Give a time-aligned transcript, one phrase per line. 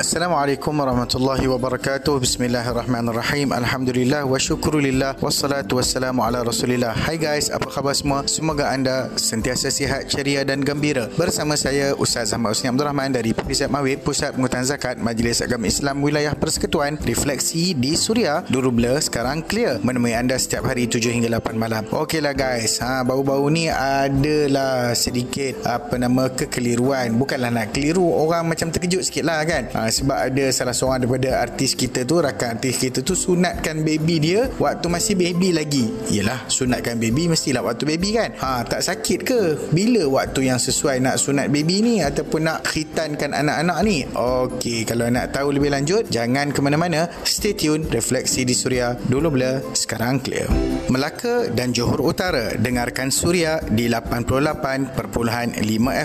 [0.00, 2.24] Assalamualaikum warahmatullahi wabarakatuh.
[2.24, 3.52] Bismillahirrahmanirrahim.
[3.52, 6.96] Alhamdulillah wa syukurulillah wassalatu wassalamu ala Rasulillah.
[6.96, 8.24] Hai guys, apa khabar semua?
[8.24, 11.12] Semoga anda sentiasa sihat, ceria dan gembira.
[11.20, 15.68] Bersama saya Ustaz Ahmad Husni Abdul Rahman dari PPZ Mawid, Pusat Pengutan Zakat Majlis Agama
[15.68, 16.96] Islam Wilayah Persekutuan.
[17.04, 19.84] Refleksi di Suria, dulu blur, sekarang clear.
[19.84, 21.84] Menemui anda setiap hari 7 hingga 8 malam.
[21.92, 27.12] Okeylah guys, ha bau-bau ni adalah sedikit apa nama kekeliruan.
[27.20, 29.68] Bukanlah nak keliru, orang macam terkejut sikit lah kan.
[29.76, 34.16] Ha, sebab ada salah seorang daripada artis kita tu rakan artis kita tu sunatkan baby
[34.22, 35.90] dia waktu masih baby lagi.
[36.08, 38.30] Yelah sunatkan baby mestilah waktu baby kan?
[38.38, 39.40] Ha tak sakit ke?
[39.74, 44.06] Bila waktu yang sesuai nak sunat baby ni ataupun nak khitankan anak-anak ni?
[44.14, 47.10] Okey, kalau nak tahu lebih lanjut jangan ke mana-mana.
[47.26, 48.94] Stay tune refleksi di Suria.
[48.94, 50.46] Dulu bila sekarang clear.
[50.90, 54.98] Melaka dan Johor Utara dengarkan Suria di 88.5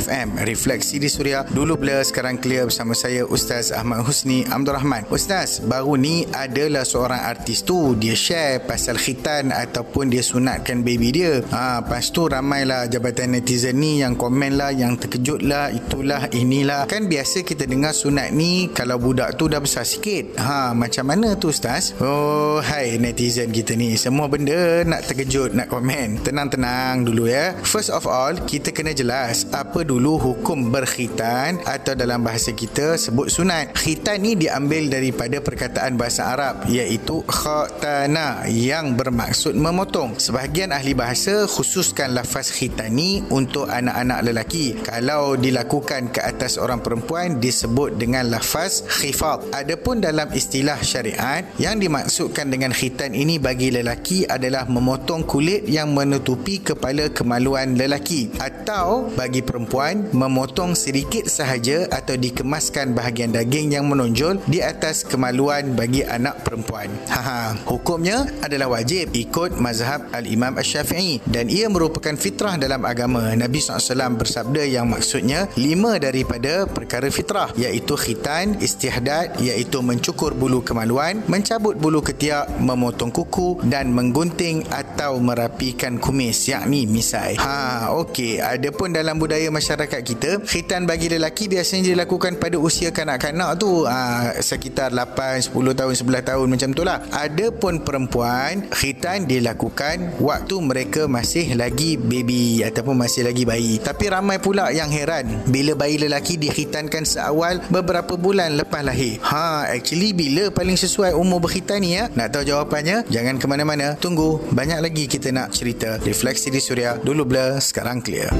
[0.07, 1.43] FM refleksi di Suria.
[1.43, 5.03] Dulu bila sekarang clear bersama saya Ustaz Ahmad Husni Abdul Rahman.
[5.11, 11.11] Ustaz, baru ni adalah seorang artis tu dia share pasal khitan ataupun dia sunatkan baby
[11.11, 11.33] dia.
[11.51, 16.87] Ha, lepas tu ramailah jabatan netizen ni yang komen lah, yang terkejut lah, itulah, inilah.
[16.87, 20.39] Kan biasa kita dengar sunat ni kalau budak tu dah besar sikit.
[20.39, 21.91] Ha, macam mana tu Ustaz?
[21.99, 23.99] Oh, hai netizen kita ni.
[23.99, 26.23] Semua benda nak terkejut, nak komen.
[26.23, 27.55] Tenang-tenang dulu ya.
[27.63, 33.31] First of all, kita kena jelas apa dulu hukum berkhitan atau dalam bahasa kita sebut
[33.31, 33.85] sunat khitan.
[33.85, 40.19] Khitan ni diambil daripada perkataan bahasa Arab iaitu khatana yang bermaksud memotong.
[40.19, 44.75] Sebahagian ahli bahasa khususkan lafaz khitan ni untuk anak-anak lelaki.
[44.83, 49.53] Kalau dilakukan ke atas orang perempuan disebut dengan lafaz khifat.
[49.55, 55.93] Adapun dalam istilah syariat yang dimaksudkan dengan khitan ini bagi lelaki adalah memotong kulit yang
[55.95, 63.85] menutupi kepala kemaluan lelaki atau bagi perempuan memotong sedikit sahaja atau dikemaskan bahagian daging yang
[63.85, 66.89] menonjol di atas kemaluan bagi anak perempuan.
[67.05, 73.35] Haha, hukumnya adalah wajib ikut mazhab Al-Imam Asy-Syafi'i dan ia merupakan fitrah dalam agama.
[73.35, 80.65] Nabi SAW bersabda yang maksudnya lima daripada perkara fitrah iaitu khitan, istihdad iaitu mencukur bulu
[80.65, 87.37] kemaluan, mencabut bulu ketiak, memotong kuku dan menggunting atau merapikan kumis yakni misai.
[87.37, 88.39] Ha, okey.
[88.39, 94.31] Adapun dalam budaya masyarakat kita, khitan bagi lelaki biasanya dilakukan pada usia kanak-kanak tu ha,
[94.39, 97.03] sekitar 8, 10 tahun, 11 tahun macam tu lah.
[97.11, 103.77] Adapun perempuan, khitan dilakukan waktu mereka masih lagi baby ataupun masih lagi bayi.
[103.79, 109.19] Tapi ramai pula yang heran bila bayi lelaki dikhitankan seawal beberapa bulan lepas lahir.
[109.23, 112.07] Ha, actually bila paling sesuai umur berkhitan ni ya?
[112.13, 113.07] Nak tahu jawapannya?
[113.11, 113.99] Jangan ke mana-mana.
[113.99, 115.99] Tunggu, banyak lagi kita nak cerita.
[116.01, 118.31] Refleksi di Suria, dulu blur, sekarang clear.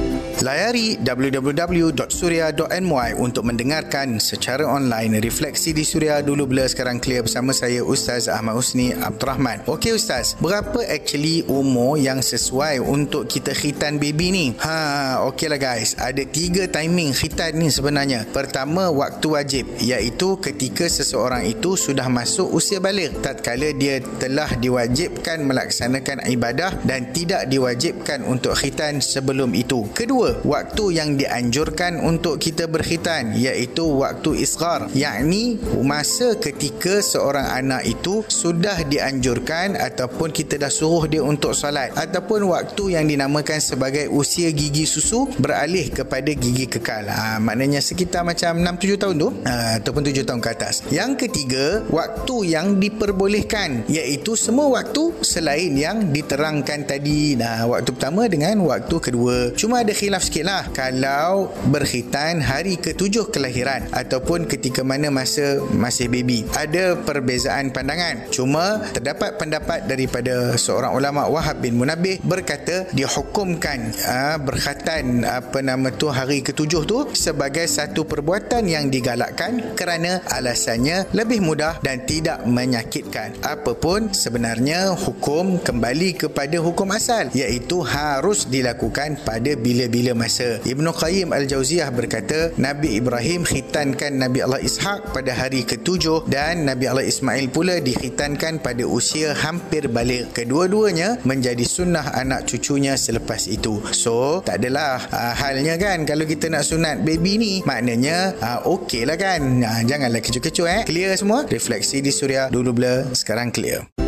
[0.44, 7.80] Layari www.surya.my untuk mendengarkan secara online refleksi di Suria dulu blur sekarang clear bersama saya
[7.80, 9.64] Ustaz Ahmad Husni Abdul Rahman.
[9.64, 14.46] Okey Ustaz, berapa actually umur yang sesuai untuk kita khitan baby ni?
[14.60, 15.96] Ha, okeylah guys.
[15.96, 18.28] Ada tiga timing khitan ni sebenarnya.
[18.28, 25.48] Pertama, waktu wajib iaitu ketika seseorang itu sudah masuk usia balik tatkala dia telah diwajibkan
[25.48, 29.88] melaksanakan ibadah dan tidak diwajibkan untuk khitan sebelum itu.
[29.96, 37.82] Kedua, waktu yang dianjurkan untuk kita berkhitan iaitu waktu isghar yakni masa ketika seorang anak
[37.86, 44.08] itu sudah dianjurkan ataupun kita dah suruh dia untuk solat ataupun waktu yang dinamakan sebagai
[44.12, 47.08] usia gigi susu beralih kepada gigi kekal.
[47.10, 50.74] Ha, maknanya sekitar macam 6-7 tahun tu ha, ataupun 7 tahun ke atas.
[50.88, 57.34] Yang ketiga waktu yang diperbolehkan iaitu semua waktu selain yang diterangkan tadi.
[57.36, 59.52] Nah, waktu pertama dengan waktu kedua.
[59.58, 66.06] Cuma ada khilaf sikit lah kalau berkhitan hari ketujuh kelahiran ataupun ketika mana masa masih
[66.06, 66.46] baby.
[66.54, 68.28] Ada perbezaan pandangan.
[68.30, 75.90] Cuma terdapat pendapat daripada seorang ulama Wahab bin Munabih berkata dihukumkan aa, berkhatan apa nama
[75.90, 82.44] tu hari ketujuh tu sebagai satu perbuatan yang digalakkan kerana alasannya lebih mudah dan tidak
[82.46, 83.34] menyakitkan.
[83.42, 90.62] Apapun sebenarnya hukum kembali kepada hukum asal iaitu harus dilakukan pada bila-bila bila masa.
[90.62, 96.86] Ibnu Qayyim Al-Jauziyah berkata, Nabi Ibrahim khitankan Nabi Allah Ishaq pada hari ketujuh dan Nabi
[96.86, 100.30] Allah Ismail pula dikhitankan pada usia hampir balik.
[100.30, 103.82] Kedua-duanya menjadi sunnah anak cucunya selepas itu.
[103.90, 109.10] So, tak adalah uh, halnya kan kalau kita nak sunat baby ni, maknanya uh, okey
[109.10, 109.42] lah kan.
[109.58, 110.82] Uh, janganlah kecoh-kecoh eh.
[110.86, 111.50] Clear semua?
[111.50, 114.05] Refleksi di Suria dulu blur, sekarang clear.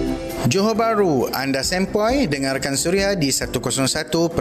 [0.48, 4.32] Johor Bahru, anda sempoi dengarkan Suria di 101.4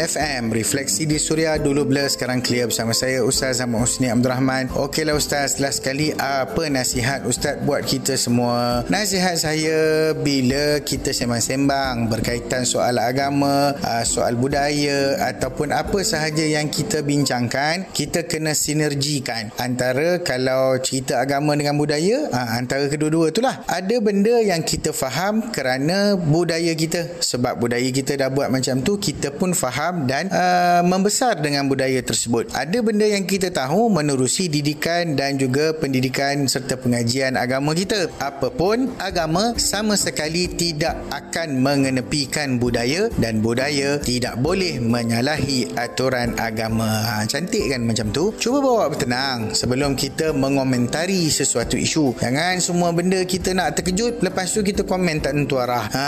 [0.00, 0.42] FM.
[0.48, 4.72] Refleksi di Suria dulu bila sekarang clear bersama saya Ustaz Ahmad Husni Abdul Rahman.
[4.72, 8.80] Okeylah Ustaz, last sekali apa nasihat Ustaz buat kita semua?
[8.88, 9.76] Nasihat saya
[10.16, 17.92] bila kita sembang-sembang berkaitan soal agama, ah, soal budaya ataupun apa sahaja yang kita bincangkan,
[17.92, 23.68] kita kena sinergikan antara kalau cerita agama dengan budaya, ah, antara kedua-dua itulah.
[23.68, 27.18] Ada benda yang kita faham kerana budaya kita.
[27.18, 31.98] Sebab budaya kita dah buat macam tu kita pun faham dan uh, membesar dengan budaya
[31.98, 32.54] tersebut.
[32.54, 38.06] Ada benda yang kita tahu menerusi didikan dan juga pendidikan serta pengajian agama kita.
[38.22, 47.02] Apapun agama sama sekali tidak akan mengenepikan budaya dan budaya tidak boleh menyalahi aturan agama.
[47.02, 48.30] Ha, cantik kan macam tu?
[48.38, 52.14] Cuba bawa bertenang sebelum kita mengomentari sesuatu isu.
[52.22, 55.88] Jangan semua benda kita nak terkejut lepas tu kita komen tak tentu arah.
[55.90, 56.06] Ha,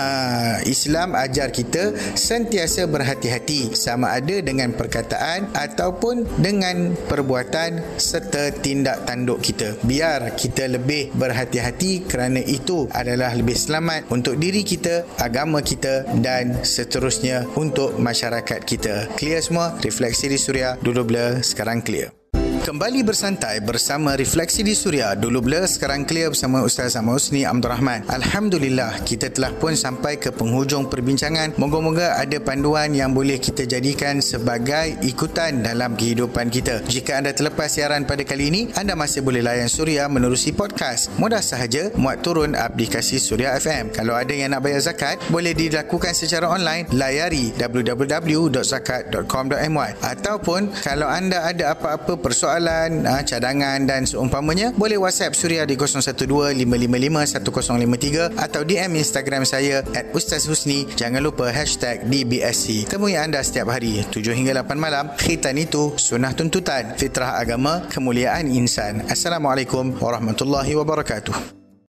[0.64, 9.42] Islam ajar kita sentiasa berhati-hati sama ada dengan perkataan ataupun dengan perbuatan serta tindak tanduk
[9.42, 9.74] kita.
[9.82, 16.62] Biar kita lebih berhati-hati kerana itu adalah lebih selamat untuk diri kita, agama kita dan
[16.62, 19.10] seterusnya untuk masyarakat kita.
[19.16, 19.74] Clear semua?
[19.80, 22.25] Refleksi di Suria dulu blur, sekarang clear.
[22.66, 25.14] Kembali bersantai bersama Refleksi di Suria.
[25.14, 28.02] Dulu blur, sekarang clear bersama Ustaz Ahmad Husni Abdul Rahman.
[28.10, 31.54] Alhamdulillah, kita telah pun sampai ke penghujung perbincangan.
[31.62, 36.82] Moga-moga ada panduan yang boleh kita jadikan sebagai ikutan dalam kehidupan kita.
[36.90, 41.14] Jika anda terlepas siaran pada kali ini, anda masih boleh layan Suria menerusi podcast.
[41.22, 43.94] Mudah sahaja, muat turun aplikasi Suria FM.
[43.94, 46.90] Kalau ada yang nak bayar zakat, boleh dilakukan secara online.
[46.90, 55.36] Layari www.zakat.com.my Ataupun, kalau anda ada apa-apa persoalan soalan, uh, cadangan dan seumpamanya, boleh WhatsApp
[55.36, 60.88] Suria di 0125551053 atau DM Instagram saya at Ustaz Husni.
[60.96, 62.88] Jangan lupa hashtag DBSC.
[62.88, 65.12] Temui anda setiap hari 7 hingga 8 malam.
[65.20, 69.04] Khitan itu sunnah tuntutan, fitrah agama, kemuliaan insan.
[69.04, 71.65] Assalamualaikum warahmatullahi wabarakatuh.